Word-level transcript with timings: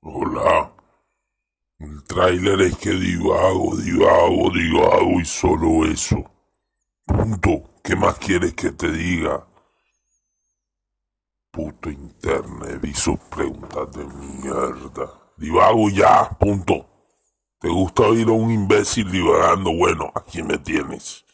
Hola. 0.00 0.72
El 1.78 2.04
tráiler 2.04 2.60
es 2.62 2.76
que 2.78 2.90
divago, 2.90 3.76
divago, 3.76 4.50
divago 4.50 5.20
y 5.20 5.24
solo 5.24 5.84
eso. 5.86 6.24
Punto. 7.04 7.64
¿Qué 7.82 7.96
más 7.96 8.18
quieres 8.18 8.54
que 8.54 8.70
te 8.70 8.90
diga? 8.90 9.46
Puto 11.50 11.90
internet 11.90 12.84
y 12.84 12.92
sus 12.92 13.18
preguntas 13.18 13.90
de 13.92 14.04
mierda. 14.04 15.10
Divago 15.36 15.88
ya, 15.88 16.28
punto. 16.38 16.86
¿Te 17.58 17.68
gusta 17.68 18.02
oír 18.02 18.28
a 18.28 18.32
un 18.32 18.50
imbécil 18.50 19.10
divagando? 19.10 19.74
Bueno, 19.74 20.12
aquí 20.14 20.42
me 20.42 20.58
tienes. 20.58 21.24